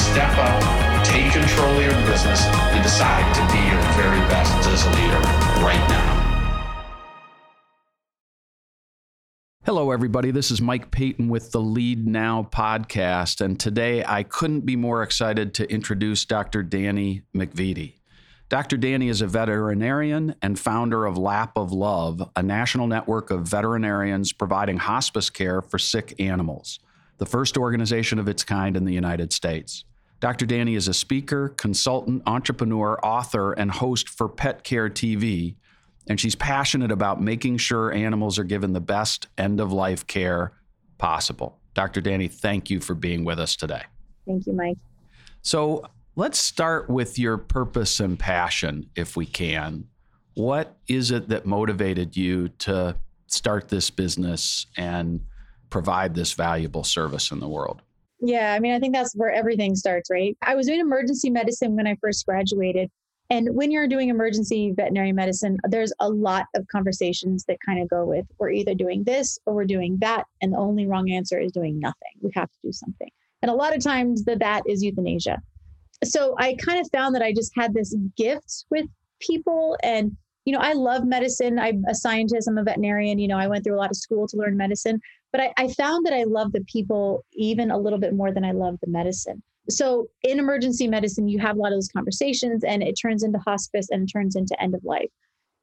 [0.00, 4.86] step up, take control of your business, and decide to be your very best as
[4.86, 5.20] a leader
[5.62, 6.20] right now.
[9.64, 10.30] Hello, everybody.
[10.30, 13.40] This is Mike Payton with the Lead Now podcast.
[13.40, 16.64] And today I couldn't be more excited to introduce Dr.
[16.64, 17.94] Dani McVety.
[18.48, 18.76] Dr.
[18.76, 24.32] Dani is a veterinarian and founder of Lap of Love, a national network of veterinarians
[24.32, 26.80] providing hospice care for sick animals,
[27.18, 29.84] the first organization of its kind in the United States.
[30.20, 30.46] Dr.
[30.46, 35.56] Dani is a speaker, consultant, entrepreneur, author, and host for Pet Care TV,
[36.08, 40.52] and she's passionate about making sure animals are given the best end of life care
[40.98, 41.58] possible.
[41.74, 42.02] Dr.
[42.02, 43.82] Dani, thank you for being with us today.
[44.26, 44.76] Thank you, Mike.
[45.42, 45.84] So,
[46.16, 49.84] Let's start with your purpose and passion, if we can.
[50.34, 52.96] What is it that motivated you to
[53.28, 55.20] start this business and
[55.70, 57.80] provide this valuable service in the world?
[58.20, 60.36] Yeah, I mean, I think that's where everything starts, right?
[60.42, 62.90] I was doing emergency medicine when I first graduated.
[63.30, 67.88] And when you're doing emergency veterinary medicine, there's a lot of conversations that kind of
[67.88, 70.24] go with we're either doing this or we're doing that.
[70.42, 72.12] And the only wrong answer is doing nothing.
[72.20, 73.08] We have to do something.
[73.42, 75.40] And a lot of times the that is euthanasia
[76.04, 78.86] so I kind of found that I just had this gift with
[79.20, 81.58] people and you know, I love medicine.
[81.58, 83.18] I'm a scientist, I'm a veterinarian.
[83.18, 84.98] You know, I went through a lot of school to learn medicine,
[85.32, 88.44] but I, I found that I love the people even a little bit more than
[88.44, 89.42] I love the medicine.
[89.68, 93.38] So in emergency medicine, you have a lot of those conversations and it turns into
[93.38, 95.10] hospice and it turns into end of life.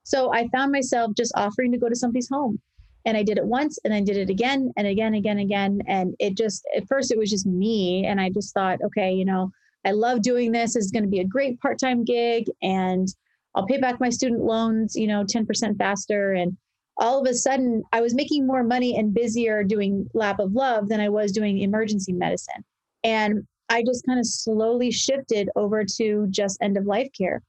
[0.03, 2.61] So I found myself just offering to go to somebody's home.
[3.05, 5.81] And I did it once and I did it again and again, again, again.
[5.87, 8.05] And it just, at first, it was just me.
[8.05, 9.51] And I just thought, okay, you know,
[9.85, 10.75] I love doing this.
[10.75, 13.07] It's going to be a great part time gig and
[13.55, 16.33] I'll pay back my student loans, you know, 10% faster.
[16.33, 16.57] And
[16.99, 20.89] all of a sudden, I was making more money and busier doing Lap of Love
[20.89, 22.63] than I was doing emergency medicine.
[23.03, 27.43] And I just kind of slowly shifted over to just end of life care.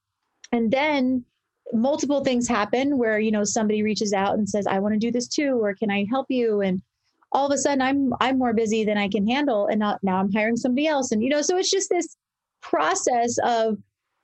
[0.52, 1.24] And then
[1.72, 5.10] multiple things happen where, you know, somebody reaches out and says, I want to do
[5.10, 6.60] this too, or can I help you?
[6.60, 6.82] And
[7.32, 9.66] all of a sudden I'm I'm more busy than I can handle.
[9.66, 11.12] And now, now I'm hiring somebody else.
[11.12, 12.16] And you know, so it's just this
[12.60, 13.78] process of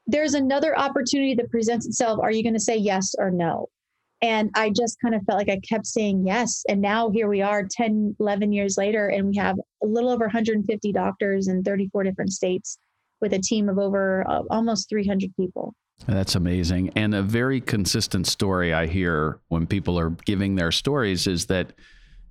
[0.07, 2.19] there's another opportunity that presents itself.
[2.21, 3.69] Are you going to say yes or no?
[4.25, 6.65] And I just kind of felt like I kept saying yes.
[6.67, 10.25] And now here we are 10, 11 years later, and we have a little over
[10.25, 12.79] 150 doctors in 34 different states
[13.21, 15.75] with a team of over uh, almost 300 people.
[16.07, 16.91] That's amazing.
[16.97, 21.75] And a very consistent story I hear when people are giving their stories is that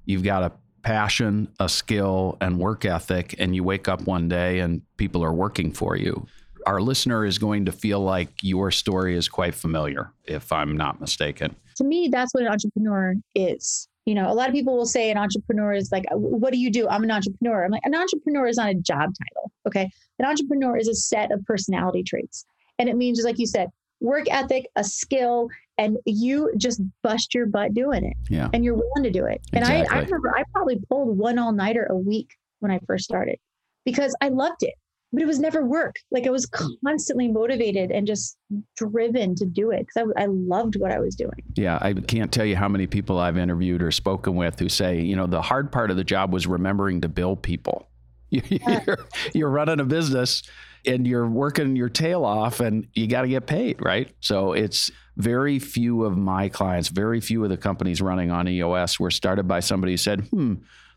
[0.06, 0.52] you've got a
[0.82, 5.32] passion, a skill, and work ethic, and you wake up one day and people are
[5.32, 6.26] working for you.
[6.66, 11.02] Our listener is going to feel like your story is quite familiar, if I'm not
[11.02, 11.56] mistaken.
[11.78, 13.88] To me, that's what an entrepreneur is.
[14.06, 16.60] You know, a lot of people will say an entrepreneur is like, uh, what do
[16.60, 16.88] you do?
[16.90, 17.64] I'm an entrepreneur.
[17.64, 19.52] I'm like, an entrepreneur is not a job title.
[19.66, 19.90] Okay.
[20.20, 22.46] An entrepreneur is a set of personality traits.
[22.80, 23.70] And it means, just like you said,
[24.02, 25.48] work ethic, a skill,
[25.78, 28.18] and you just bust your butt doing it.
[28.30, 28.50] Yeah.
[28.54, 29.42] And you're willing to do it.
[29.54, 29.80] Exactly.
[29.80, 33.06] And I, I remember I probably pulled one all nighter a week when I first
[33.06, 33.38] started
[33.86, 34.74] because I loved it,
[35.14, 35.98] but it was never work.
[36.12, 36.50] Like I was
[36.84, 38.36] constantly motivated and just
[38.76, 41.44] driven to do it because I, I loved what I was doing.
[41.56, 41.78] Yeah.
[41.82, 45.16] I can't tell you how many people I've interviewed or spoken with who say, you
[45.16, 47.88] know, the hard part of the job was remembering to bill people.
[48.32, 48.98] You're,
[49.36, 50.42] you're running a business
[50.88, 54.12] and you're working your tail off and you got to get paid, right?
[54.22, 59.00] So it's very few of my clients, very few of the companies running on EOS
[59.00, 60.56] were started by somebody who said, hmm,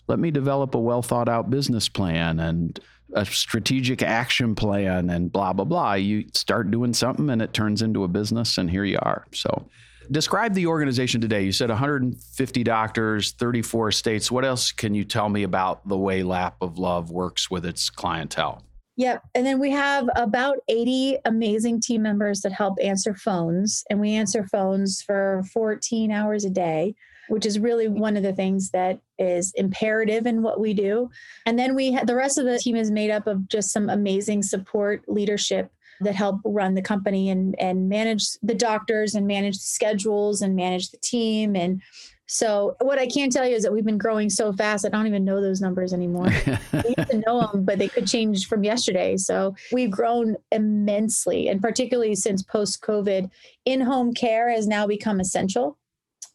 [0.08, 2.80] let me develop a well thought out business plan and
[3.12, 5.94] a strategic action plan and blah, blah, blah.
[5.94, 9.26] You start doing something and it turns into a business, and here you are.
[9.32, 9.68] So,
[10.10, 11.44] describe the organization today.
[11.44, 14.30] You said 150 doctors, 34 states.
[14.30, 17.90] What else can you tell me about the way Lap of Love works with its
[17.90, 18.62] clientele?
[18.96, 19.22] Yep.
[19.34, 23.84] And then we have about 80 amazing team members that help answer phones.
[23.90, 26.94] And we answer phones for 14 hours a day,
[27.28, 31.10] which is really one of the things that is imperative in what we do.
[31.44, 34.42] And then we the rest of the team is made up of just some amazing
[34.42, 35.70] support leadership
[36.00, 40.54] that help run the company and and manage the doctors and manage the schedules and
[40.54, 41.80] manage the team and
[42.26, 44.84] so what I can tell you is that we've been growing so fast.
[44.84, 46.26] I don't even know those numbers anymore.
[46.72, 49.16] we used to know them, but they could change from yesterday.
[49.16, 53.30] So we've grown immensely, and particularly since post COVID,
[53.64, 55.78] in home care has now become essential.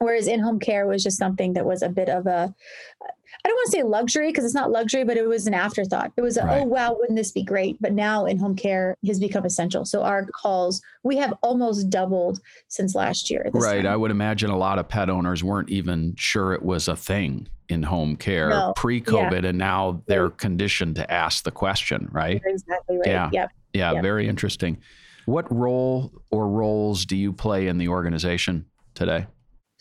[0.02, 2.54] Whereas in home care was just something that was a bit of a
[3.44, 6.12] I don't want to say luxury because it's not luxury, but it was an afterthought.
[6.16, 6.62] It was, a, oh, Right.
[6.62, 7.76] oh, wow, wouldn't this be great?
[7.82, 9.84] But now in home care has become essential.
[9.84, 13.50] So our calls, we have almost doubled since last year.
[13.52, 13.84] this Right.
[13.84, 13.94] time.
[13.94, 17.48] I would imagine a lot of pet owners weren't even sure it was a thing
[17.68, 18.74] in home care No.
[18.76, 20.38] pre COVID, and now they're mm.
[20.38, 22.42] conditioned to ask the question, right?
[22.44, 23.08] You're exactly right.
[23.08, 23.30] Yeah.
[23.32, 23.52] Yep.
[23.74, 24.04] Yeah, Yep.
[24.04, 24.78] very interesting.
[25.26, 29.26] What role or roles do you play in the organization today?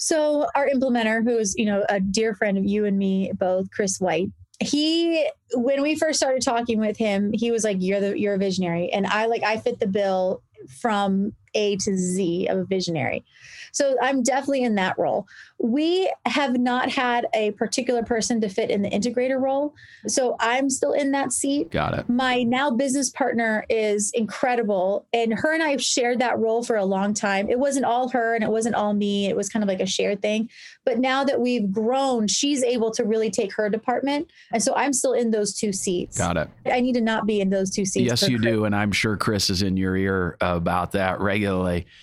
[0.02, 4.00] So our implementer, who's you know a dear friend of you and me both, Chris
[4.00, 4.29] White.
[4.58, 8.38] He, when we first started talking with him, he was like, "You're the you're a
[8.38, 10.43] visionary," and I like I fit the bill
[10.81, 13.25] from A to Z of a visionary.
[13.73, 15.26] So I'm definitely in that role.
[15.58, 19.75] We have not had a particular person to fit in the integrator role,
[20.06, 22.08] so I'm still in that seat Got it.
[22.08, 26.76] my now business partner is incredible and her and i have shared that role for
[26.76, 29.62] a long time it wasn't all her and it wasn't all me it was kind
[29.62, 30.49] of like a shared thing
[30.85, 34.93] but now that we've grown she's able to really take her department and so i'm
[34.93, 36.49] still in those two seats Got it.
[36.67, 38.64] i need to not be in those two seats Yes, you do.
[38.64, 41.39] And I'm sure Chris is in your ear about that regularly.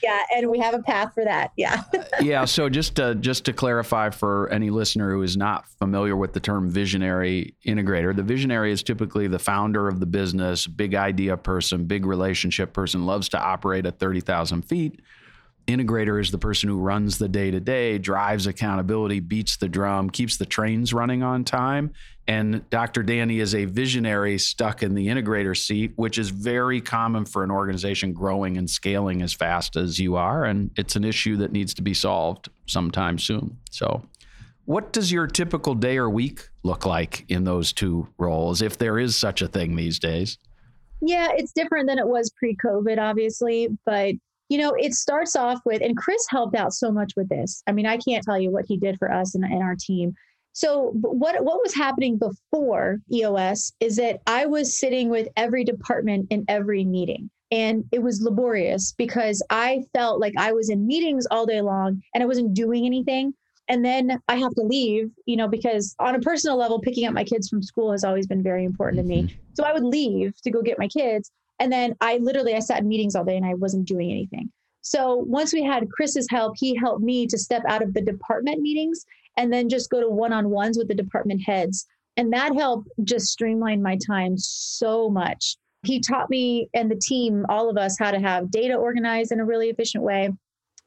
[0.04, 1.84] Yeah and we have a path for that yeah
[2.22, 2.46] yeah.
[2.46, 6.40] So just to, just to clarify for any listener who is not familiar with the
[6.40, 11.86] term visionary integrator, the visionary is typically the founder of the business, big idea person,
[11.86, 15.02] big relationship person, loves to operate at 30,000 feet.
[15.68, 20.10] Integrator is the person who runs the day to day, drives accountability, beats the drum,
[20.10, 21.92] keeps the trains running on time.
[22.26, 23.04] And Dr.
[23.04, 27.52] Dani is a visionary stuck in the integrator seat, which is very common for an
[27.52, 30.46] organization growing and scaling as fast as you are.
[30.46, 33.58] And it's an issue that needs to be solved sometime soon.
[33.70, 34.02] So,
[34.64, 39.00] what does your typical day or week look like in those two roles, if there
[39.00, 40.38] is such a thing these days?
[41.02, 44.16] Yeah, it's different than it was pre-COVID, obviously, but
[44.50, 47.62] you know, it starts off with, and Chris helped out so much with this.
[47.68, 50.14] I mean, I can't tell you what he did for us and, and our team.
[50.54, 56.28] So, what what was happening before EOS is that I was sitting with every department
[56.32, 57.30] in every meeting.
[57.52, 62.02] And it was laborious because I felt like I was in meetings all day long
[62.14, 63.34] and I wasn't doing anything.
[63.70, 67.14] And then I have to leave, you know, because on a personal level, picking up
[67.14, 69.24] my kids from school has always been very important to me.
[69.24, 69.36] Mm-hmm.
[69.54, 71.32] So I would leave to go get my kids.
[71.60, 74.52] And then I literally I sat in meetings all day and I wasn't doing anything.
[74.82, 78.62] So once we had Chris's help, he helped me to step out of the department
[78.62, 79.06] meetings
[79.36, 81.86] and then just go to one-on-ones with the department heads.
[82.16, 85.58] And that helped just streamline my time so much.
[85.84, 89.40] He taught me and the team, all of us, how to have data organized in
[89.40, 90.32] a really efficient way.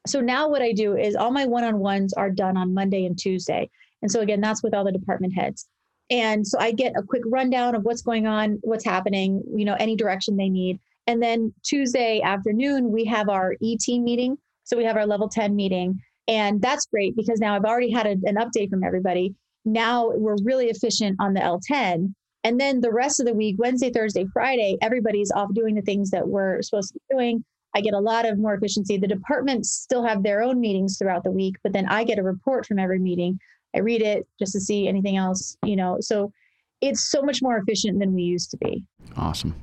[0.07, 3.69] So now what I do is all my one-on-ones are done on Monday and Tuesday.
[4.01, 5.67] And so again, that's with all the department heads.
[6.11, 9.77] And so I get a quick rundown of what's going on, what's happening, you know,
[9.79, 10.77] any direction they need.
[11.07, 14.37] And then Tuesday afternoon, we have our E team meeting.
[14.65, 15.99] So we have our level 10 meeting.
[16.27, 19.33] And that's great because now I've already had a, an update from everybody.
[19.63, 22.13] Now we're really efficient on the L10.
[22.43, 26.09] And then the rest of the week, Wednesday, Thursday, Friday, everybody's off doing the things
[26.11, 27.45] that we're supposed to be doing.
[27.73, 28.97] I get a lot of more efficiency.
[28.97, 32.23] The departments still have their own meetings throughout the week, but then I get a
[32.23, 33.39] report from every meeting.
[33.75, 35.97] I read it just to see anything else, you know.
[36.01, 36.31] So
[36.81, 38.83] it's so much more efficient than we used to be.
[39.15, 39.55] Awesome.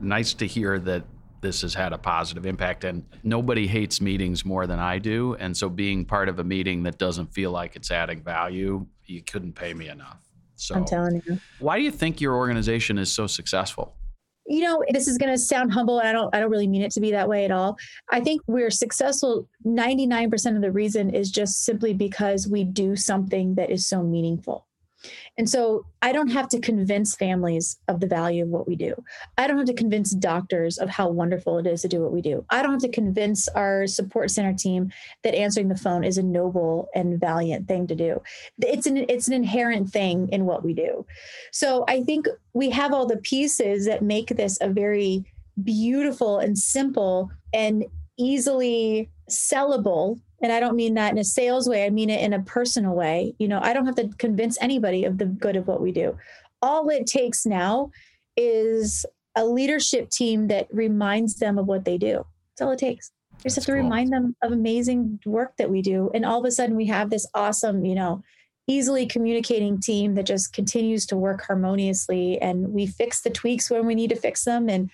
[0.00, 1.04] Nice to hear that
[1.42, 2.84] this has had a positive impact.
[2.84, 5.34] And nobody hates meetings more than I do.
[5.34, 9.22] And so being part of a meeting that doesn't feel like it's adding value, you
[9.22, 10.18] couldn't pay me enough.
[10.54, 11.38] So, I'm telling you.
[11.58, 13.96] why do you think your organization is so successful?
[14.46, 16.82] You know this is going to sound humble and i don't i don't really mean
[16.82, 17.76] it to be that way at all.
[18.10, 23.54] I think we're successful 99% of the reason is just simply because we do something
[23.54, 24.66] that is so meaningful
[25.38, 28.94] and so i don't have to convince families of the value of what we do.
[29.38, 32.20] I don't have to convince doctors of how wonderful it is to do what we
[32.20, 32.44] do.
[32.50, 34.90] I don't have to convince our support center team
[35.22, 38.22] that answering the phone is a noble and valiant thing to do.
[38.60, 41.06] It's an it's an inherent thing in what we do.
[41.52, 45.24] So I think we have all the pieces that make this a very
[45.62, 47.84] beautiful and simple and
[48.18, 50.20] easily sellable.
[50.42, 52.94] And I don't mean that in a sales way, I mean it in a personal
[52.94, 53.34] way.
[53.38, 56.16] You know, I don't have to convince anybody of the good of what we do.
[56.60, 57.90] All it takes now
[58.36, 59.06] is
[59.36, 62.26] a leadership team that reminds them of what they do.
[62.50, 63.12] That's all it takes.
[63.30, 63.82] You just That's have to cool.
[63.82, 66.10] remind them of amazing work that we do.
[66.12, 68.22] And all of a sudden we have this awesome, you know,
[68.66, 73.86] easily communicating team that just continues to work harmoniously and we fix the tweaks when
[73.86, 74.90] we need to fix them and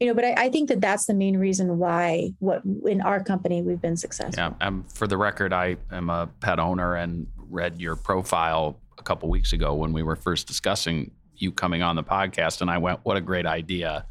[0.00, 3.22] you know but I, I think that that's the main reason why what in our
[3.22, 7.26] company we've been successful Yeah, um, for the record, I am a pet owner and
[7.36, 11.96] read your profile a couple weeks ago when we were first discussing you coming on
[11.96, 14.06] the podcast, and I went, "What a great idea!"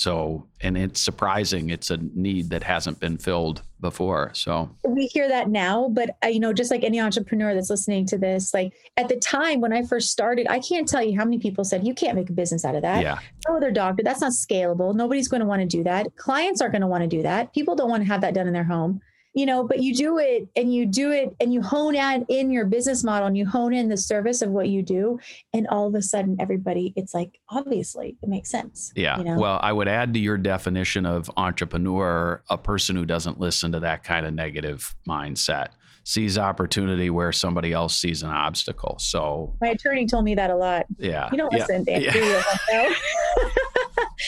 [0.00, 1.68] So, and it's surprising.
[1.68, 4.30] It's a need that hasn't been filled before.
[4.32, 8.06] So we hear that now, but uh, you know, just like any entrepreneur that's listening
[8.06, 11.24] to this, like at the time when I first started, I can't tell you how
[11.26, 13.02] many people said you can't make a business out of that.
[13.02, 13.18] Yeah.
[13.46, 14.02] No other doctor.
[14.02, 14.94] That's not scalable.
[14.94, 16.06] Nobody's going to want to do that.
[16.16, 17.52] Clients aren't going to want to do that.
[17.52, 19.02] People don't want to have that done in their home
[19.34, 22.50] you know but you do it and you do it and you hone in in
[22.50, 25.18] your business model and you hone in the service of what you do.
[25.52, 29.18] And all of a sudden everybody it's like obviously it makes sense yeah.
[29.18, 29.38] you know?
[29.38, 33.80] well i would add to your definition of entrepreneur a person who doesn't listen to
[33.80, 35.68] that kind of negative mindset
[36.04, 38.96] sees opportunity where somebody else sees an obstacle.
[38.98, 40.86] So my attorney told me that a lot.
[40.98, 41.28] Yeah.
[41.30, 41.58] You don't yeah.
[41.58, 42.92] listen yeah.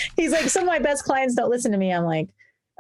[0.17, 1.93] he's like some of my best clients don't listen to me.
[1.93, 2.29] I'm like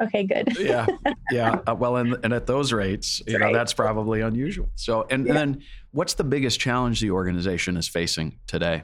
[0.00, 0.56] okay good.
[0.58, 0.86] Yeah
[1.32, 4.70] yeah uh, well and, and at those rates you know that's probably unusual.
[4.74, 5.30] So and, yeah.
[5.30, 8.82] and then what's the biggest challenge the organization is facing today?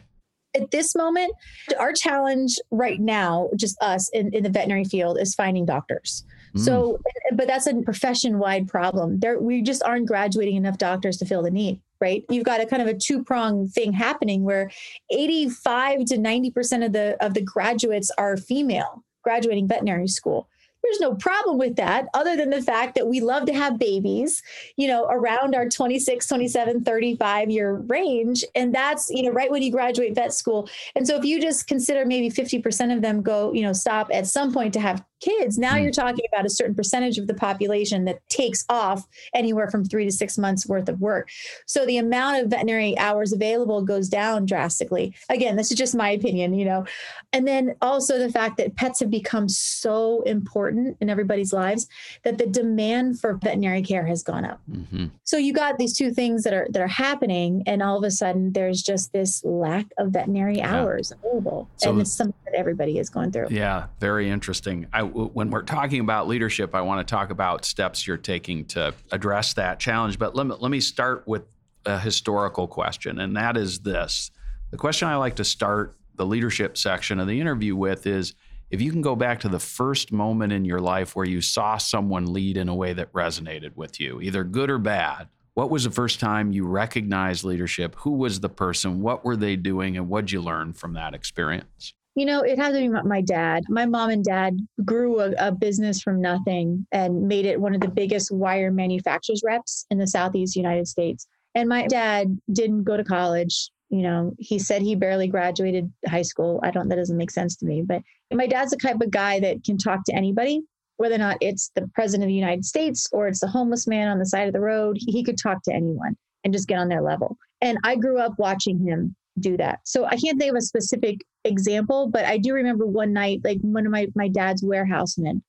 [0.56, 1.32] At this moment
[1.78, 6.24] our challenge right now just us in, in the veterinary field is finding doctors.
[6.56, 6.60] Mm.
[6.60, 6.98] so
[7.34, 9.20] but that's a profession wide problem.
[9.20, 12.24] There we just aren't graduating enough doctors to fill the need right?
[12.30, 14.70] You've got a kind of a two prong thing happening where
[15.10, 20.48] 85 to 90 percent of the of the graduates are female graduating veterinary school
[20.82, 24.42] there's no problem with that other than the fact that we love to have babies
[24.76, 28.44] you know around our 26 27 35 year range.
[28.54, 30.68] And that's you know right when you graduate vet school.
[30.94, 34.26] And so if you just consider maybe 50% of them go you know stop at
[34.26, 35.82] some point to have kids now mm.
[35.82, 39.04] you're talking about a certain percentage of the population that takes off
[39.34, 41.28] anywhere from three to six months worth of work.
[41.66, 45.14] So the amount of veterinary hours available goes down drastically.
[45.28, 46.86] Again this is just my opinion you know.
[47.32, 51.86] And then also the fact that pets have become so important in everybody's lives
[52.24, 55.06] that the demand for veterinary care has gone up mm-hmm.
[55.24, 58.10] so you got these two things that are that are happening and all of a
[58.10, 60.74] sudden there's just this lack of veterinary yeah.
[60.74, 65.02] hours available so and it's something that everybody is going through yeah very interesting I
[65.02, 69.54] when we're talking about leadership, I want to talk about steps you're taking to address
[69.54, 70.18] that challenge.
[70.18, 71.42] But let me, let me start with
[71.86, 74.30] a historical question, and that is this.
[74.70, 78.34] The question I like to start the leadership section of the interview with is
[78.70, 81.78] if you can go back to the first moment in your life where you saw
[81.78, 85.28] someone lead in a way that resonated with you, either good or bad.
[85.54, 87.96] What was the first time you recognized leadership?
[88.00, 89.00] Who was the person?
[89.00, 89.96] What were they doing?
[89.96, 91.94] And what'd you learn from that experience?
[92.14, 93.64] You know, it had to be my dad.
[93.68, 97.80] My mom and dad grew a, a, business from nothing and made it one of
[97.80, 101.26] the biggest wire manufacturers reps in the Southeast United States.
[101.54, 103.70] And my dad didn't go to college.
[103.88, 106.60] You know, he said he barely graduated high school.
[106.62, 107.82] I don't, that doesn't make sense to me.
[107.82, 110.62] But my dad's the type of guy that can talk to anybody,
[110.96, 114.08] whether or not it's the president of the United States or it's the homeless man
[114.08, 114.96] on the side of the road.
[114.98, 117.36] He, he could talk to anyone and just get on their level.
[117.60, 119.80] And I grew up watching him do that.
[119.84, 123.58] So I can't think of a specific example, but I do remember one night, like
[123.62, 125.42] one of my, my dad's warehousemen,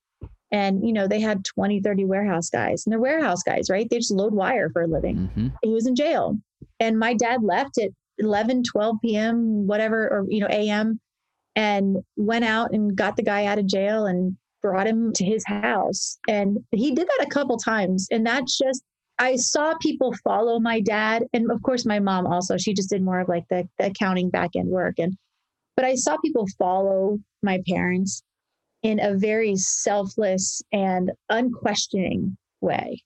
[0.52, 3.88] and you know, they had 20, 30 warehouse guys, and they're warehouse guys, right?
[3.90, 5.18] They just load wire for a living.
[5.18, 5.48] Mm-hmm.
[5.64, 6.38] He was in jail.
[6.80, 11.00] And my dad left at 11, 12 p.m., whatever, or you know, AM,
[11.60, 15.44] and went out and got the guy out of jail and brought him to his
[15.46, 16.18] house.
[16.26, 18.08] And he did that a couple times.
[18.10, 18.82] And that's just
[19.18, 22.56] I saw people follow my dad, and of course my mom also.
[22.56, 25.18] She just did more of like the, the accounting back end work, and
[25.76, 28.24] but I saw people follow my parents
[28.82, 33.04] in a very selfless and unquestioning way.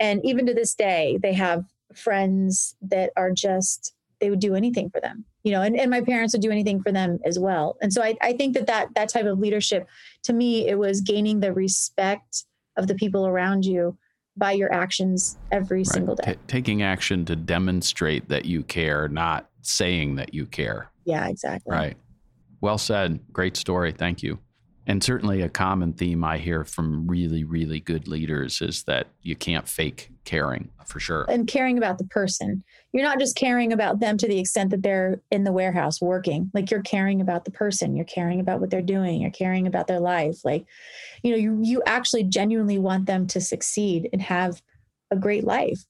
[0.00, 1.62] And even to this day, they have
[1.94, 6.00] friends that are just they would do anything for them you know and, and my
[6.00, 8.88] parents would do anything for them as well and so I, I think that, that
[8.94, 9.86] that type of leadership
[10.24, 12.44] to me it was gaining the respect
[12.76, 13.96] of the people around you
[14.36, 15.86] by your actions every right.
[15.86, 16.34] single day.
[16.34, 20.90] T- taking action to demonstrate that you care, not saying that you care.
[21.04, 21.74] Yeah, exactly.
[21.74, 21.96] Right.
[22.60, 23.20] Well said.
[23.32, 23.92] Great story.
[23.92, 24.38] Thank you.
[24.88, 29.34] And certainly a common theme I hear from really, really good leaders is that you
[29.34, 31.24] can't fake caring for sure.
[31.28, 32.62] And caring about the person.
[32.96, 36.50] You're not just caring about them to the extent that they're in the warehouse working.
[36.54, 37.94] Like you're caring about the person.
[37.94, 39.20] You're caring about what they're doing.
[39.20, 40.44] You're caring about their life.
[40.44, 40.64] Like,
[41.22, 44.62] you know, you you actually genuinely want them to succeed and have
[45.10, 45.84] a great life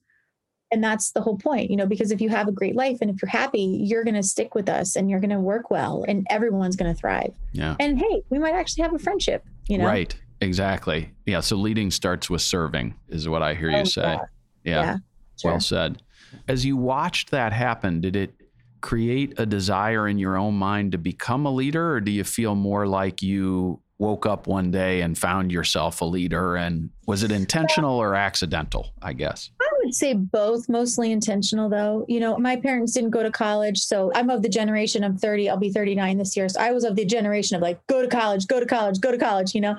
[0.72, 3.10] and that's the whole point you know because if you have a great life and
[3.10, 6.04] if you're happy you're going to stick with us and you're going to work well
[6.08, 9.78] and everyone's going to thrive yeah and hey we might actually have a friendship you
[9.78, 13.84] know right exactly yeah so leading starts with serving is what i hear you oh,
[13.84, 14.18] say yeah,
[14.64, 14.82] yeah.
[14.82, 14.96] yeah
[15.40, 15.50] sure.
[15.52, 16.02] well said
[16.48, 18.34] as you watched that happen did it
[18.80, 22.54] create a desire in your own mind to become a leader or do you feel
[22.54, 26.54] more like you woke up one day and found yourself a leader?
[26.54, 32.04] And was it intentional or accidental i guess i would say both, mostly intentional though.
[32.08, 33.80] You know, my parents didn't go to college.
[33.80, 35.48] So I'm of the generation of 30.
[35.50, 36.48] I'll be 39 this year.
[36.48, 39.10] So I was of the generation of like, go to college, go to college, go
[39.10, 39.76] to college, you know?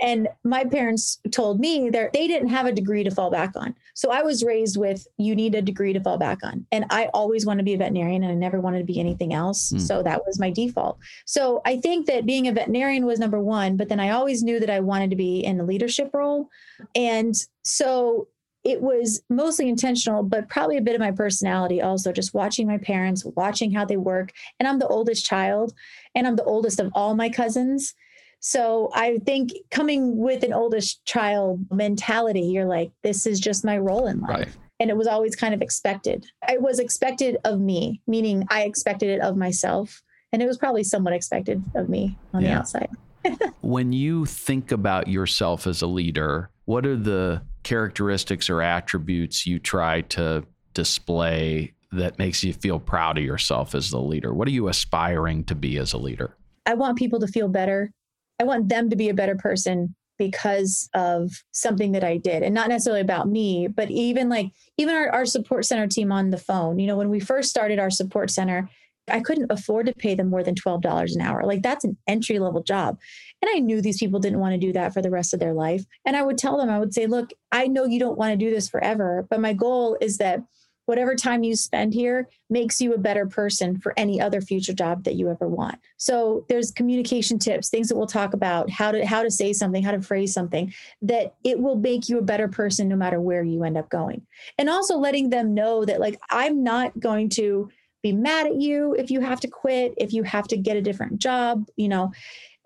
[0.00, 3.74] And my parents told me that they didn't have a degree to fall back on.
[3.94, 6.66] So I was raised with, you need a degree to fall back on.
[6.70, 9.32] And I always wanted to be a veterinarian and I never wanted to be anything
[9.32, 9.72] else.
[9.72, 9.80] Mm.
[9.80, 10.98] So that was my default.
[11.24, 14.60] So I think that being a veterinarian was number one, but then I always knew
[14.60, 16.48] that I wanted to be in a leadership role.
[16.94, 18.28] And so
[18.66, 22.78] it was mostly intentional, but probably a bit of my personality also, just watching my
[22.78, 24.32] parents, watching how they work.
[24.58, 25.72] And I'm the oldest child,
[26.16, 27.94] and I'm the oldest of all my cousins.
[28.40, 33.78] So I think coming with an oldest child mentality, you're like, this is just my
[33.78, 34.30] role in life.
[34.30, 34.48] Right.
[34.80, 36.26] And it was always kind of expected.
[36.48, 40.02] It was expected of me, meaning I expected it of myself.
[40.32, 42.48] And it was probably somewhat expected of me on yeah.
[42.48, 42.90] the outside.
[43.60, 49.58] when you think about yourself as a leader, what are the characteristics or attributes you
[49.58, 50.44] try to
[50.74, 54.34] display that makes you feel proud of yourself as the leader?
[54.34, 56.36] What are you aspiring to be as a leader?
[56.66, 57.92] I want people to feel better.
[58.40, 62.54] I want them to be a better person because of something that I did and
[62.54, 66.38] not necessarily about me, but even like even our, our support center team on the
[66.38, 66.78] phone.
[66.78, 68.68] You know, when we first started our support center,
[69.08, 71.44] I couldn't afford to pay them more than $12 an hour.
[71.44, 72.98] Like that's an entry level job.
[73.42, 75.54] And I knew these people didn't want to do that for the rest of their
[75.54, 75.84] life.
[76.04, 78.44] And I would tell them, I would say, look, I know you don't want to
[78.44, 80.42] do this forever, but my goal is that
[80.86, 85.04] whatever time you spend here makes you a better person for any other future job
[85.04, 85.78] that you ever want.
[85.96, 89.82] So there's communication tips, things that we'll talk about, how to how to say something,
[89.82, 90.72] how to phrase something
[91.02, 94.24] that it will make you a better person no matter where you end up going.
[94.58, 97.68] And also letting them know that like I'm not going to
[98.06, 100.82] be mad at you if you have to quit, if you have to get a
[100.82, 102.12] different job, you know,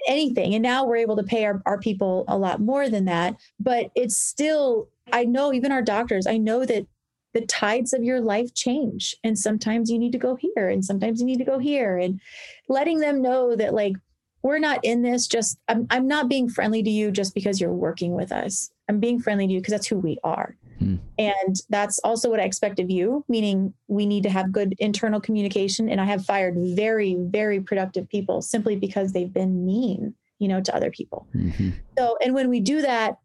[0.07, 0.55] anything.
[0.55, 3.37] And now we're able to pay our, our people a lot more than that.
[3.59, 6.87] But it's still, I know even our doctors, I know that
[7.33, 9.15] the tides of your life change.
[9.23, 11.97] And sometimes you need to go here and sometimes you need to go here.
[11.97, 12.21] And
[12.69, 13.95] letting them know that, like,
[14.43, 17.73] we're not in this just, I'm, I'm not being friendly to you just because you're
[17.73, 18.71] working with us.
[18.89, 20.57] I'm being friendly to you because that's who we are.
[20.81, 20.97] Hmm.
[21.19, 25.21] And that's also what I expect of you, meaning we need to have good internal
[25.21, 25.89] communication.
[25.89, 30.61] And I have fired very, very productive people simply because they've been mean, you know,
[30.61, 31.29] to other people.
[31.37, 31.71] Mm-hmm.
[31.99, 33.19] So, and when we do that,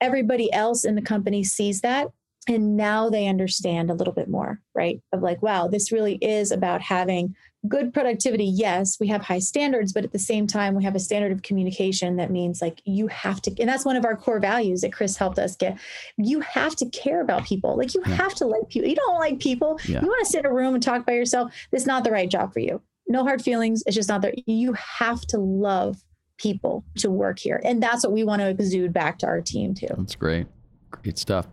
[0.00, 2.08] everybody else in the company sees that.
[2.48, 5.00] And now they understand a little bit more, right?
[5.12, 7.34] Of like, wow, this really is about having
[7.68, 11.00] good productivity, yes, we have high standards, but at the same time, we have a
[11.00, 14.40] standard of communication that means like you have to, and that's one of our core
[14.40, 15.78] values that Chris helped us get.
[16.16, 17.76] You have to care about people.
[17.76, 18.14] Like you yeah.
[18.14, 18.88] have to like people.
[18.88, 19.80] You don't like people.
[19.86, 20.02] Yeah.
[20.02, 21.52] You want to sit in a room and talk by yourself.
[21.72, 22.82] It's not the right job for you.
[23.06, 23.82] No hard feelings.
[23.86, 24.34] It's just not there.
[24.46, 26.02] You have to love
[26.36, 27.60] people to work here.
[27.64, 29.86] And that's what we want to exude back to our team too.
[29.96, 30.46] That's great.
[30.90, 31.46] Great stuff.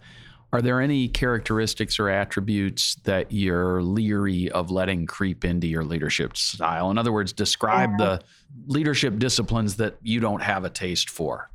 [0.53, 6.35] Are there any characteristics or attributes that you're leery of letting creep into your leadership
[6.35, 6.91] style?
[6.91, 8.05] In other words, describe yeah.
[8.05, 8.21] the
[8.67, 11.49] leadership disciplines that you don't have a taste for.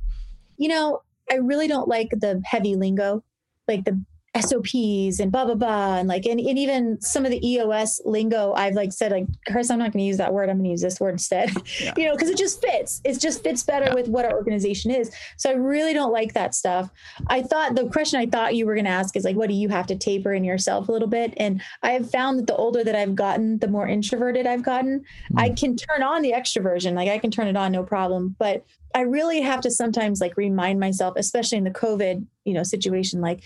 [0.57, 3.23] You know, I really don't like the heavy lingo,
[3.67, 4.03] like the
[4.41, 5.97] SOPs and blah blah blah.
[5.97, 9.69] And like and, and even some of the EOS lingo I've like said like Chris
[9.69, 10.49] I'm not going to use that word.
[10.49, 11.51] I'm going to use this word instead.
[11.79, 11.93] Yeah.
[11.97, 13.01] you know because it just fits.
[13.03, 13.93] It just fits better yeah.
[13.93, 15.11] with what our organization is.
[15.35, 16.89] So I really don't like that stuff.
[17.27, 19.53] I thought the question I thought you were going to ask is like what do
[19.53, 21.33] you have to taper in yourself a little bit?
[21.37, 25.03] And I have found that the older that I've gotten the more introverted I've gotten.
[25.33, 25.39] Mm.
[25.39, 26.93] I can turn on the extroversion.
[26.93, 28.35] Like I can turn it on no problem.
[28.39, 32.63] But I really have to sometimes like remind myself especially in the COVID you know
[32.63, 33.43] situation like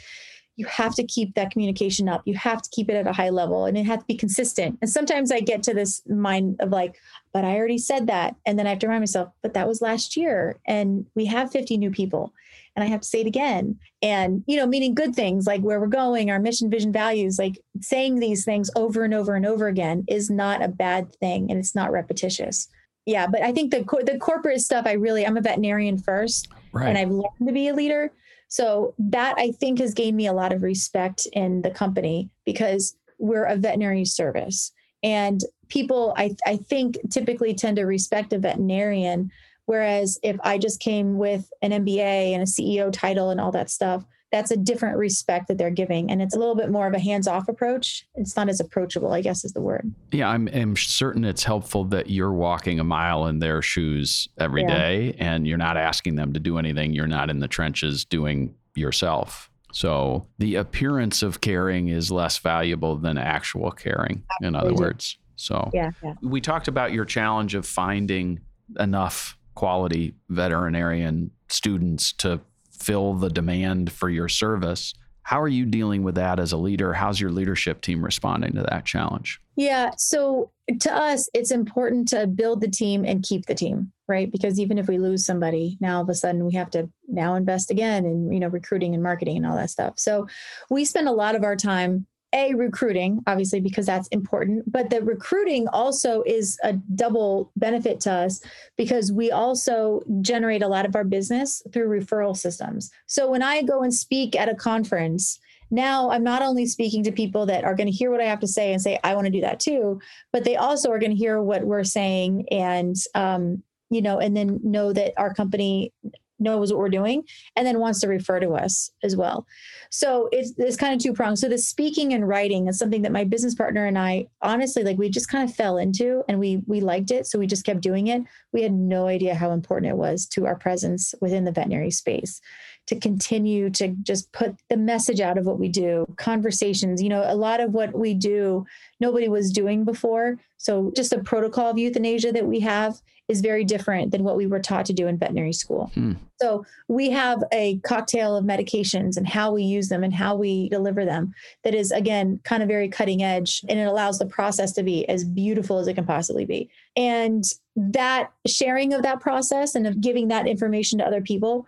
[0.56, 2.22] you have to keep that communication up.
[2.26, 4.78] You have to keep it at a high level and it has to be consistent.
[4.82, 7.00] And sometimes I get to this mind of like,
[7.34, 8.36] but I already said that.
[8.46, 11.52] And then I have to remind myself, but that was last year and we have
[11.52, 12.34] 50 new people
[12.76, 13.80] and I have to say it again.
[14.02, 17.60] And, you know, meaning good things like where we're going, our mission, vision, values, like
[17.82, 21.60] saying these things over and over and over again is not a bad thing and
[21.60, 22.70] it's not repetitious.
[23.06, 26.88] Yeah, but I think the the corporate stuff I really I'm a veterinarian first right.
[26.88, 28.12] and I've learned to be a leader.
[28.52, 32.98] So that I think has gained me a lot of respect in the company because
[33.18, 34.74] we're a veterinary service.
[35.04, 39.32] And people, I, I think, typically tend to respect a veterinarian.
[39.68, 43.70] Whereas if I just came with an MBA and a CEO title and all that
[43.70, 46.94] stuff, that's a different respect that they're giving and it's a little bit more of
[46.94, 48.06] a hands-off approach.
[48.16, 49.94] It's not as approachable i guess is the word.
[50.12, 54.62] Yeah i'm, I'm certain it's helpful that you're walking a mile in their shoes every
[54.62, 54.78] yeah.
[54.78, 56.94] day, and you're not asking them to do anything.
[56.94, 59.50] You're not in the trenches doing yourself.
[59.74, 64.48] So the appearance of caring is less valuable than actual caring Absolutely.
[64.48, 65.18] in other words.
[65.36, 66.14] So yeah, yeah.
[66.22, 68.42] We talked about your challenge of finding
[68.80, 72.40] enough quality veterinarian students to
[72.82, 74.94] fill the demand for your service.
[75.24, 76.94] How are you dealing with that as a leader?
[76.94, 79.40] How's your leadership team responding to that challenge?
[79.56, 79.92] Yeah.
[79.98, 84.32] So to us, it's important to build the team and keep the team, right?
[84.32, 87.36] Because even if we lose somebody, now all of a sudden we have to now
[87.36, 89.94] invest again in, you know, recruiting and marketing and all that stuff.
[89.98, 90.28] So
[90.70, 95.02] we spend a lot of our time a recruiting obviously because that's important but the
[95.02, 98.42] recruiting also is a double benefit to us
[98.78, 102.92] because we also generate a lot of our business through referral systems.
[103.08, 105.40] So when i go and speak at a conference
[105.72, 108.40] now i'm not only speaking to people that are going to hear what i have
[108.40, 110.00] to say and say i want to do that too
[110.32, 114.36] but they also are going to hear what we're saying and um, you know and
[114.36, 115.94] then know that our company
[116.42, 117.24] knows what we're doing
[117.56, 119.46] and then wants to refer to us as well.
[119.90, 121.40] So it's, it's kind of two pronged.
[121.40, 124.98] So the speaking and writing is something that my business partner and I honestly like
[124.98, 127.28] we just kind of fell into and we we liked it.
[127.28, 128.24] So we just kept doing it.
[128.52, 132.42] We had no idea how important it was to our presence within the veterinary space
[132.88, 137.02] to continue to just put the message out of what we do, conversations.
[137.02, 138.66] You know, a lot of what we do,
[139.00, 140.38] nobody was doing before.
[140.58, 143.00] So just the protocol of euthanasia that we have
[143.32, 145.90] is very different than what we were taught to do in veterinary school.
[145.94, 146.14] Hmm.
[146.42, 150.68] So we have a cocktail of medications and how we use them and how we
[150.70, 154.74] deliver them that is again kind of very cutting edge and it allows the process
[154.74, 156.70] to be as beautiful as it can possibly be.
[156.98, 157.44] And
[157.76, 161.66] that sharing of that process and of giving that information to other people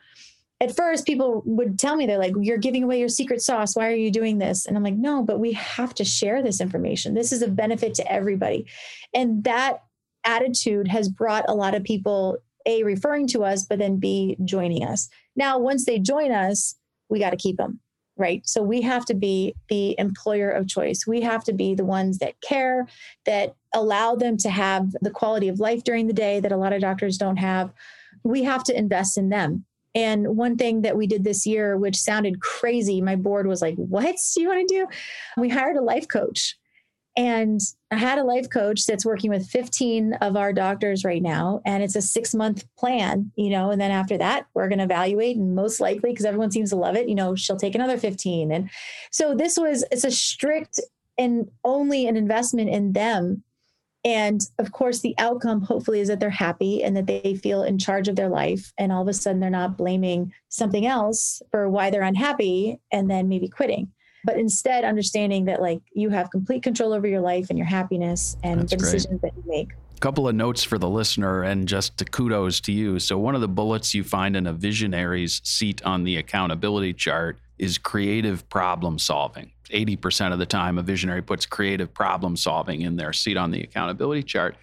[0.62, 3.88] at first people would tell me they're like you're giving away your secret sauce why
[3.88, 7.16] are you doing this and i'm like no but we have to share this information
[7.16, 8.66] this is a benefit to everybody
[9.14, 9.84] and that
[10.26, 14.84] attitude has brought a lot of people a referring to us but then b joining
[14.84, 15.10] us.
[15.36, 16.76] Now once they join us
[17.10, 17.80] we got to keep them
[18.18, 18.48] right?
[18.48, 21.08] So we have to be the employer of choice.
[21.08, 22.88] We have to be the ones that care
[23.26, 26.74] that allow them to have the quality of life during the day that a lot
[26.74, 27.72] of doctors don't have.
[28.24, 29.66] We have to invest in them.
[29.96, 33.76] And one thing that we did this year, which sounded crazy, my board was like,
[33.76, 34.16] What?
[34.34, 34.88] Do you want to do?
[35.38, 36.56] We hired a life coach.
[37.16, 41.62] And I had a life coach that's working with 15 of our doctors right now.
[41.64, 43.70] And it's a six month plan, you know.
[43.70, 45.38] And then after that, we're going to evaluate.
[45.38, 48.52] And most likely, because everyone seems to love it, you know, she'll take another 15.
[48.52, 48.70] And
[49.12, 50.80] so this was, it's a strict
[51.18, 53.44] and only an investment in them
[54.06, 57.78] and of course, the outcome hopefully is that they're happy and that they feel in
[57.78, 58.74] charge of their life.
[58.78, 63.10] And all of a sudden, they're not blaming something else for why they're unhappy and
[63.10, 63.92] then maybe quitting.
[64.24, 68.38] But instead, understanding that like you have complete control over your life and your happiness
[68.44, 69.34] and That's the decisions great.
[69.34, 69.72] that you make.
[69.96, 73.00] A couple of notes for the listener and just to kudos to you.
[73.00, 77.40] So, one of the bullets you find in a visionary's seat on the accountability chart
[77.58, 79.52] is creative problem solving.
[79.70, 83.62] 80% of the time, a visionary puts creative problem solving in their seat on the
[83.62, 84.56] accountability chart.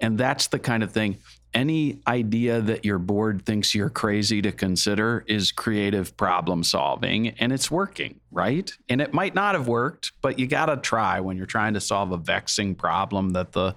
[0.00, 1.18] And that's the kind of thing,
[1.54, 7.52] any idea that your board thinks you're crazy to consider is creative problem solving and
[7.52, 8.72] it's working, right?
[8.88, 11.80] And it might not have worked, but you got to try when you're trying to
[11.80, 13.74] solve a vexing problem that the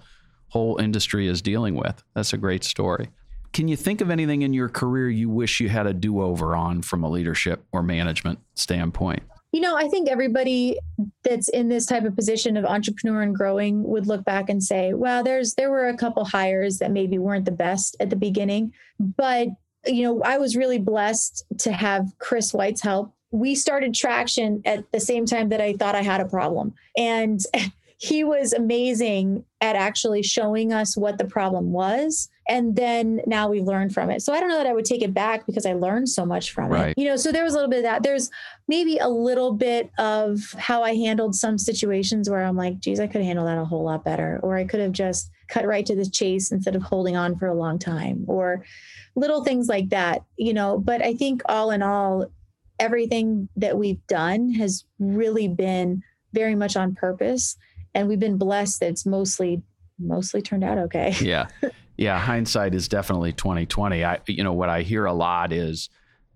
[0.50, 2.04] whole industry is dealing with.
[2.14, 3.10] That's a great story.
[3.52, 6.56] Can you think of anything in your career you wish you had a do over
[6.56, 9.24] on from a leadership or management standpoint?
[9.56, 10.78] You know, I think everybody
[11.24, 14.94] that's in this type of position of entrepreneur and growing would look back and say,
[14.94, 18.74] "Well, there's there were a couple hires that maybe weren't the best at the beginning,
[19.00, 19.48] but
[19.86, 23.14] you know, I was really blessed to have Chris White's help.
[23.32, 26.74] We started traction at the same time that I thought I had a problem.
[26.98, 27.40] And
[27.98, 33.62] he was amazing at actually showing us what the problem was and then now we
[33.62, 34.22] learned from it.
[34.22, 36.52] So i don't know that i would take it back because i learned so much
[36.52, 36.90] from right.
[36.90, 38.04] it you know so there was a little bit of that.
[38.04, 38.30] There's
[38.68, 43.08] maybe a little bit of how i handled some situations where i'm like geez i
[43.08, 45.96] could handle that a whole lot better or i could have just cut right to
[45.96, 48.66] the chase instead of holding on for a long time or
[49.16, 50.78] little things like that you know.
[50.78, 52.28] But i think all in all
[52.80, 56.04] everything that we've done has really been
[56.34, 57.56] very much on purpose
[57.96, 59.64] and we've been blessed that it's mostly
[59.98, 61.16] mostly turned out okay.
[61.22, 61.48] yeah.
[61.98, 64.04] Yeah, hindsight is definitely 2020.
[64.04, 65.90] I you know what I hear a lot is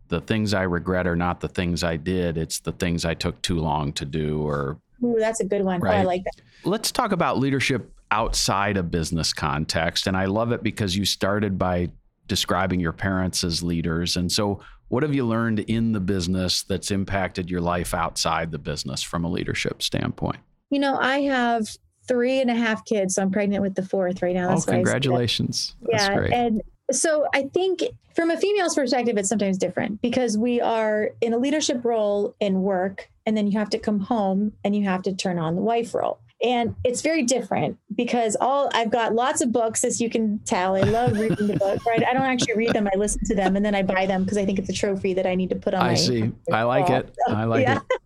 [0.08, 3.40] the things I regret are not the things I did, it's the things I took
[3.42, 5.82] too long to do or Ooh, that's a good one.
[5.82, 5.98] Right?
[5.98, 6.42] Oh, I like that.
[6.64, 11.60] Let's talk about leadership outside a business context and I love it because you started
[11.60, 11.90] by
[12.28, 16.90] describing your parents as leaders and so what have you learned in the business that's
[16.90, 20.40] impacted your life outside the business from a leadership standpoint?
[20.70, 21.68] You know, I have
[22.08, 24.50] three and a half kids, so I'm pregnant with the fourth right now.
[24.50, 25.76] That's oh, congratulations!
[25.90, 26.34] yeah, great.
[26.34, 27.84] and so I think
[28.16, 32.62] from a female's perspective, it's sometimes different because we are in a leadership role in
[32.62, 35.62] work, and then you have to come home and you have to turn on the
[35.62, 36.20] wife role.
[36.42, 40.76] And it's very different because all I've got lots of books, as you can tell.
[40.76, 42.04] I love reading the book, right?
[42.06, 42.88] I don't actually read them.
[42.94, 45.14] I listen to them and then I buy them because I think it's a trophy
[45.16, 46.32] that I need to put on I my see.
[46.52, 47.14] I like it.
[47.28, 47.80] I like yeah.
[47.80, 48.00] it.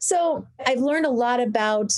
[0.00, 1.92] So I've learned a lot about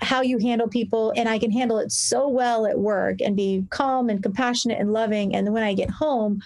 [0.00, 3.66] how you handle people and I can handle it so well at work and be
[3.70, 5.34] calm and compassionate and loving.
[5.34, 6.40] And when I get home,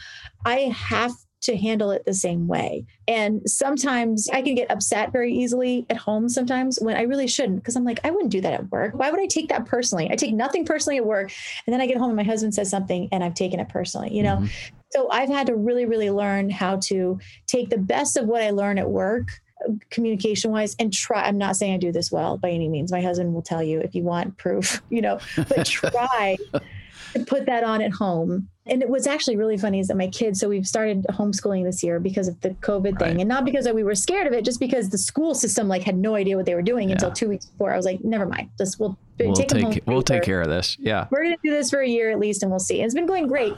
[0.45, 2.85] I have to handle it the same way.
[3.07, 7.61] And sometimes I can get upset very easily at home sometimes when I really shouldn't,
[7.61, 8.95] because I'm like, I wouldn't do that at work.
[8.95, 10.11] Why would I take that personally?
[10.11, 11.31] I take nothing personally at work.
[11.67, 14.13] And then I get home and my husband says something and I've taken it personally,
[14.13, 14.37] you know?
[14.37, 14.47] Mm-hmm.
[14.91, 18.51] So I've had to really, really learn how to take the best of what I
[18.51, 19.29] learn at work
[19.91, 22.93] communication wise and try i'm not saying i do this well by any means.
[22.93, 26.37] My husband will tell you if you want proof you know but try
[27.15, 28.49] to put that on at home.
[28.67, 31.83] And it was actually really funny is that my kids so we've started homeschooling this
[31.83, 33.17] year because of the covid thing.
[33.17, 33.21] Right.
[33.21, 35.97] and not because we were scared of it just because the school system like had
[35.97, 36.95] no idea what they were doing yeah.
[36.95, 37.73] until two weeks before.
[37.73, 38.51] I was like never mind.
[38.59, 40.77] Just we'll, we'll take, take we'll take care of this.
[40.81, 41.07] Yeah.
[41.11, 42.81] We're gonna do this for a year at least and we'll see.
[42.81, 43.55] And it's been going great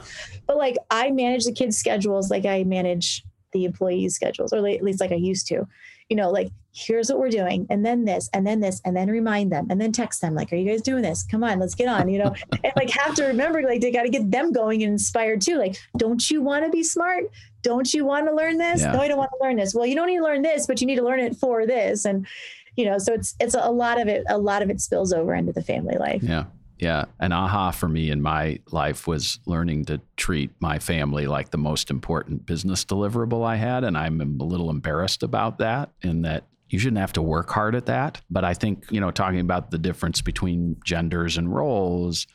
[0.47, 4.83] but like i manage the kids schedules like i manage the employees schedules or at
[4.83, 5.65] least like i used to
[6.09, 9.09] you know, like, here's what we're doing, and then this, and then this, and then
[9.09, 11.23] remind them, and then text them, like, are you guys doing this?
[11.23, 14.03] Come on, let's get on, you know, and like have to remember, like, they got
[14.03, 15.57] to get them going and inspired too.
[15.57, 17.25] Like, don't you want to be smart?
[17.61, 18.81] Don't you want to learn this?
[18.81, 18.91] Yeah.
[18.91, 19.73] No, I don't want to learn this.
[19.75, 22.05] Well, you don't need to learn this, but you need to learn it for this.
[22.05, 22.25] And,
[22.75, 25.33] you know, so it's, it's a lot of it, a lot of it spills over
[25.33, 26.23] into the family life.
[26.23, 26.45] Yeah.
[26.79, 27.05] Yeah.
[27.19, 31.57] An aha for me in my life was learning to treat my family like the
[31.57, 33.83] most important business deliverable I had.
[33.83, 37.75] And I'm a little embarrassed about that, in that you shouldn't have to work hard
[37.75, 38.21] at that.
[38.29, 42.27] But I think, you know, talking about the difference between genders and roles,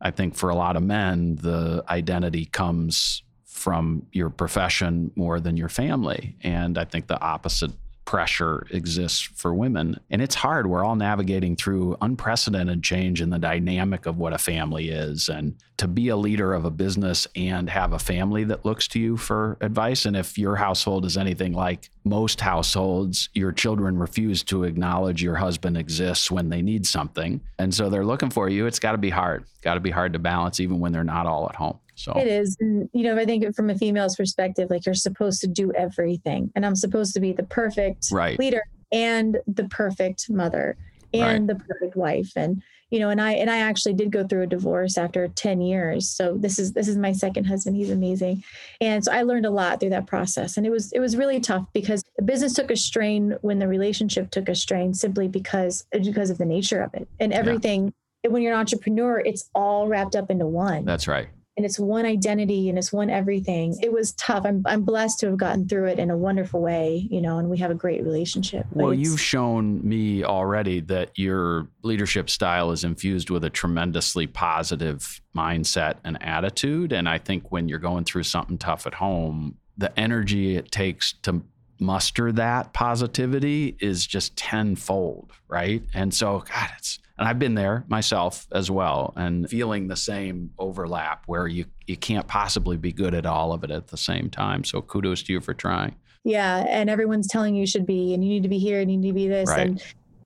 [0.00, 5.56] I think for a lot of men, the identity comes from your profession more than
[5.56, 6.36] your family.
[6.42, 7.70] And I think the opposite
[8.06, 10.00] pressure exists for women.
[10.10, 10.66] And it's hard.
[10.66, 15.28] We're all navigating through unprecedented change in the dynamic of what a family is.
[15.28, 19.00] And to be a leader of a business and have a family that looks to
[19.00, 20.06] you for advice.
[20.06, 25.36] And if your household is anything like most households, your children refuse to acknowledge your
[25.36, 27.40] husband exists when they need something.
[27.58, 28.66] And so they're looking for you.
[28.66, 29.44] It's got to be hard.
[29.60, 31.78] Got to be hard to balance even when they're not all at home.
[31.96, 32.56] So it is.
[32.60, 36.52] And, you know, I think from a female's perspective, like you're supposed to do everything.
[36.54, 38.38] And I'm supposed to be the perfect right.
[38.38, 40.76] leader and the perfect mother
[41.12, 41.58] and right.
[41.58, 42.32] the perfect wife.
[42.36, 45.60] And, you know, and I and I actually did go through a divorce after 10
[45.62, 46.08] years.
[46.08, 47.76] So this is this is my second husband.
[47.76, 48.44] He's amazing.
[48.80, 50.56] And so I learned a lot through that process.
[50.56, 53.66] And it was it was really tough because the business took a strain when the
[53.66, 57.08] relationship took a strain simply because because of the nature of it.
[57.18, 58.30] And everything yeah.
[58.30, 60.84] when you're an entrepreneur, it's all wrapped up into one.
[60.84, 63.76] That's right and it's one identity and it's one everything.
[63.82, 64.44] It was tough.
[64.44, 67.48] I'm I'm blessed to have gotten through it in a wonderful way, you know, and
[67.48, 68.66] we have a great relationship.
[68.72, 75.20] Well, you've shown me already that your leadership style is infused with a tremendously positive
[75.34, 79.98] mindset and attitude, and I think when you're going through something tough at home, the
[79.98, 81.42] energy it takes to
[81.78, 85.82] muster that positivity is just tenfold, right?
[85.94, 90.50] And so, God, it's and I've been there myself as well, and feeling the same
[90.58, 94.28] overlap where you you can't possibly be good at all of it at the same
[94.28, 94.64] time.
[94.64, 95.96] So kudos to you for trying.
[96.24, 98.98] Yeah, and everyone's telling you should be, and you need to be here, and you
[98.98, 99.68] need to be this, right.
[99.68, 99.82] and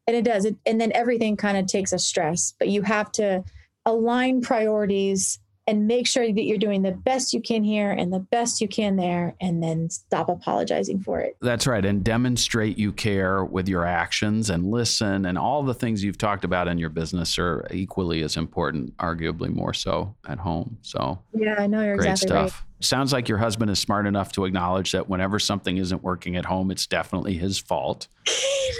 [0.07, 0.44] and it does.
[0.44, 3.44] It, and then everything kind of takes a stress, but you have to
[3.87, 8.18] align priorities and make sure that you're doing the best you can here and the
[8.18, 11.37] best you can there and then stop apologizing for it.
[11.40, 11.85] That's right.
[11.85, 15.27] And demonstrate you care with your actions and listen.
[15.27, 19.49] And all the things you've talked about in your business are equally as important, arguably
[19.49, 20.79] more so at home.
[20.83, 22.61] So, yeah, I know you're great exactly stuff.
[22.61, 22.69] Right.
[22.81, 26.47] Sounds like your husband is smart enough to acknowledge that whenever something isn't working at
[26.47, 28.09] home, it's definitely his fault.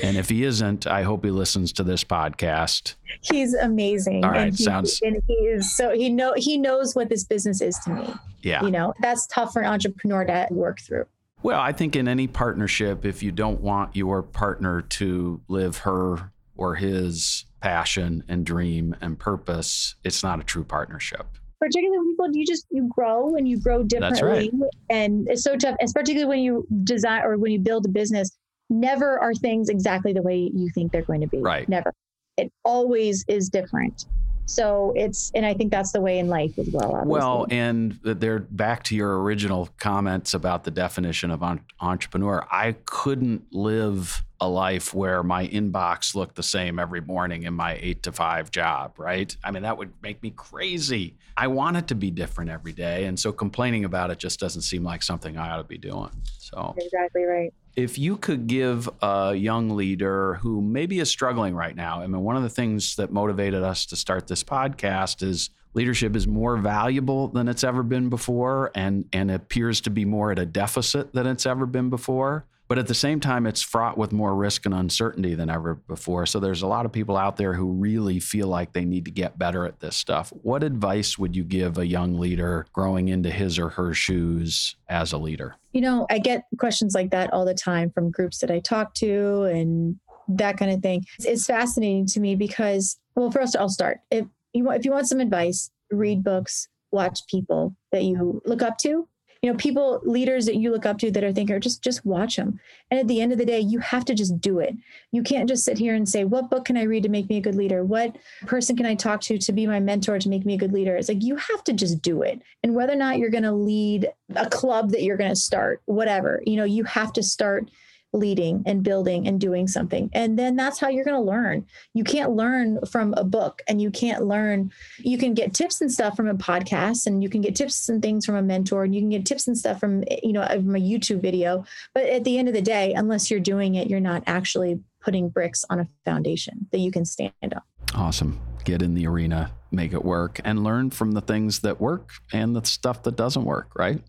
[0.03, 2.95] and if he isn't, I hope he listens to this podcast.
[3.21, 4.25] He's amazing.
[4.25, 5.01] All right, and he, sounds.
[5.03, 8.15] And he is so he know he knows what this business is to me.
[8.43, 11.05] Yeah, you know that's tough for an entrepreneur to work through.
[11.43, 16.33] Well, I think in any partnership, if you don't want your partner to live her
[16.57, 21.27] or his passion and dream and purpose, it's not a true partnership
[21.61, 24.70] particularly when people you just you grow and you grow differently right.
[24.88, 28.31] and it's so tough and particularly when you design or when you build a business
[28.70, 31.38] never are things exactly the way you think they're going to be.
[31.38, 31.68] Right.
[31.68, 31.92] Never.
[32.37, 34.07] It always is different.
[34.46, 37.12] So it's and i think that's the way in life as well obviously.
[37.12, 41.40] well and they're back to your original comments about the definition of
[41.81, 42.44] entrepreneur.
[42.51, 47.79] I couldn't live a life where my inbox looked the same every morning in my
[47.81, 49.37] eight to five job, right?
[49.44, 51.16] I mean, that would make me crazy.
[51.37, 53.05] I want it to be different every day.
[53.05, 56.11] And so complaining about it just doesn't seem like something I ought to be doing.
[56.38, 57.53] So, exactly right.
[57.76, 62.22] If you could give a young leader who maybe is struggling right now, I mean,
[62.22, 66.57] one of the things that motivated us to start this podcast is leadership is more
[66.57, 71.12] valuable than it's ever been before and, and appears to be more at a deficit
[71.12, 72.46] than it's ever been before.
[72.71, 76.25] But at the same time, it's fraught with more risk and uncertainty than ever before.
[76.25, 79.11] So there's a lot of people out there who really feel like they need to
[79.11, 80.33] get better at this stuff.
[80.43, 85.13] What advice would you give a young leader growing into his or her shoes as
[85.13, 85.57] a leader?
[85.73, 88.95] You know, I get questions like that all the time from groups that I talk
[88.95, 91.05] to and that kind of thing.
[91.25, 93.99] It's fascinating to me because, well, first I'll start.
[94.13, 98.63] If you want, if you want some advice, read books, watch people that you look
[98.63, 99.09] up to
[99.42, 102.37] you know people leaders that you look up to that are thinker just just watch
[102.37, 102.61] them.
[102.90, 104.76] And at the end of the day you have to just do it.
[105.12, 107.38] You can't just sit here and say what book can i read to make me
[107.38, 107.85] a good leader?
[107.85, 110.72] What person can i talk to to be my mentor to make me a good
[110.72, 110.96] leader?
[110.96, 112.42] It's like you have to just do it.
[112.62, 115.83] And whether or not you're going to lead a club that you're going to start
[115.87, 117.70] whatever you know you have to start
[118.12, 120.11] leading and building and doing something.
[120.12, 121.66] And then that's how you're going to learn.
[121.94, 125.90] You can't learn from a book and you can't learn, you can get tips and
[125.90, 128.94] stuff from a podcast and you can get tips and things from a mentor and
[128.94, 131.64] you can get tips and stuff from, you know, from a YouTube video.
[131.94, 135.29] But at the end of the day, unless you're doing it, you're not actually putting
[135.29, 137.62] bricks on a foundation that you can stand on.
[137.94, 138.40] Awesome.
[138.64, 142.55] Get in the arena, make it work, and learn from the things that work and
[142.55, 144.03] the stuff that doesn't work, right?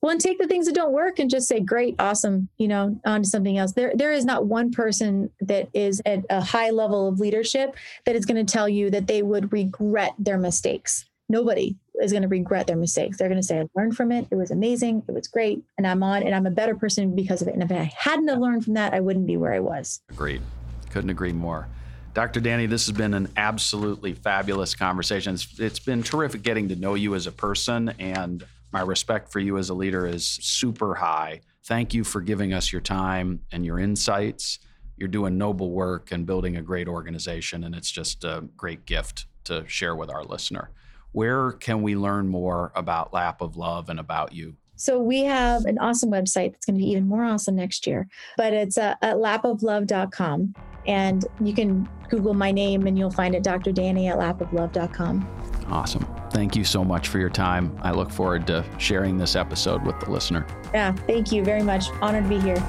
[0.00, 3.00] Well, and take the things that don't work and just say, great, awesome, you know,
[3.04, 3.72] on to something else.
[3.72, 8.14] There, there is not one person that is at a high level of leadership that
[8.14, 11.06] is going to tell you that they would regret their mistakes.
[11.28, 13.16] Nobody is going to regret their mistakes.
[13.16, 14.28] They're going to say, I learned from it.
[14.30, 15.02] It was amazing.
[15.08, 15.64] It was great.
[15.76, 17.54] And I'm on and I'm a better person because of it.
[17.54, 20.00] And if I hadn't have learned from that, I wouldn't be where I was.
[20.10, 20.42] Agreed.
[20.90, 21.66] Couldn't agree more.
[22.14, 22.40] Dr.
[22.40, 25.34] Dani, this has been an absolutely fabulous conversation.
[25.34, 28.42] It's, it's been terrific getting to know you as a person and
[28.76, 31.40] my respect for you as a leader is super high.
[31.64, 34.58] Thank you for giving us your time and your insights.
[34.98, 39.28] You're doing noble work and building a great organization, and it's just a great gift
[39.44, 40.72] to share with our listener.
[41.12, 44.56] Where can we learn more about Lap of Love and about you?
[44.74, 48.06] So we have an awesome website that's going to be even more awesome next year,
[48.36, 50.54] but it's uh, at lapoflove.com.
[50.86, 53.72] And you can Google my name and you'll find it, Dr.
[53.72, 55.45] Dani at lapoflove.com.
[55.68, 56.06] Awesome.
[56.30, 57.76] Thank you so much for your time.
[57.82, 60.46] I look forward to sharing this episode with the listener.
[60.72, 61.90] Yeah, thank you very much.
[62.00, 62.62] Honored to be here.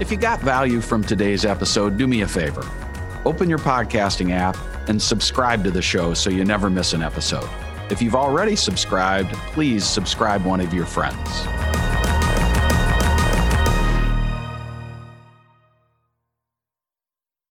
[0.00, 2.68] If you got value from today's episode, do me a favor.
[3.24, 4.56] Open your podcasting app
[4.88, 7.48] and subscribe to the show so you never miss an episode.
[7.90, 11.73] If you've already subscribed, please subscribe one of your friends.